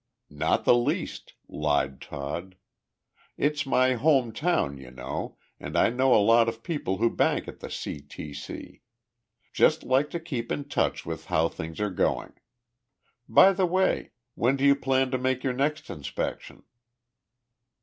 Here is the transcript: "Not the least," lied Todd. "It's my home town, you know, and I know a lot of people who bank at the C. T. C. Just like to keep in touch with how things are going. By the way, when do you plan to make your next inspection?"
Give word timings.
"Not 0.31 0.65
the 0.65 0.73
least," 0.73 1.35
lied 1.47 2.01
Todd. 2.01 2.55
"It's 3.37 3.67
my 3.67 3.93
home 3.93 4.31
town, 4.33 4.79
you 4.79 4.89
know, 4.89 5.37
and 5.59 5.77
I 5.77 5.91
know 5.91 6.15
a 6.15 6.25
lot 6.25 6.49
of 6.49 6.63
people 6.63 6.97
who 6.97 7.07
bank 7.15 7.47
at 7.47 7.59
the 7.59 7.69
C. 7.69 7.99
T. 8.01 8.33
C. 8.33 8.81
Just 9.53 9.83
like 9.83 10.09
to 10.09 10.19
keep 10.19 10.51
in 10.51 10.63
touch 10.67 11.05
with 11.05 11.25
how 11.25 11.49
things 11.49 11.79
are 11.79 11.91
going. 11.91 12.33
By 13.29 13.53
the 13.53 13.67
way, 13.67 14.09
when 14.33 14.55
do 14.55 14.65
you 14.65 14.75
plan 14.75 15.11
to 15.11 15.19
make 15.19 15.43
your 15.43 15.53
next 15.53 15.87
inspection?" 15.91 16.63